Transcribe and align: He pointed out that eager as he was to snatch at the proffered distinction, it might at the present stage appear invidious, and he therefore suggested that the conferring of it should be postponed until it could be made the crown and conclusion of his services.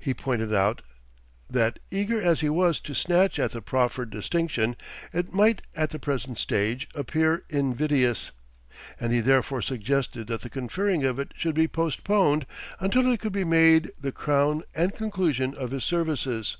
He 0.00 0.14
pointed 0.14 0.52
out 0.52 0.82
that 1.48 1.78
eager 1.92 2.20
as 2.20 2.40
he 2.40 2.48
was 2.48 2.80
to 2.80 2.92
snatch 2.92 3.38
at 3.38 3.52
the 3.52 3.62
proffered 3.62 4.10
distinction, 4.10 4.74
it 5.12 5.32
might 5.32 5.62
at 5.76 5.90
the 5.90 6.00
present 6.00 6.38
stage 6.38 6.88
appear 6.92 7.44
invidious, 7.50 8.32
and 8.98 9.12
he 9.12 9.20
therefore 9.20 9.62
suggested 9.62 10.26
that 10.26 10.40
the 10.40 10.50
conferring 10.50 11.04
of 11.04 11.20
it 11.20 11.30
should 11.36 11.54
be 11.54 11.68
postponed 11.68 12.46
until 12.80 13.06
it 13.12 13.20
could 13.20 13.32
be 13.32 13.44
made 13.44 13.92
the 13.96 14.10
crown 14.10 14.64
and 14.74 14.96
conclusion 14.96 15.54
of 15.54 15.70
his 15.70 15.84
services. 15.84 16.56